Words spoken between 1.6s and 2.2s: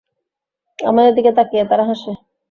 তারা হাসে!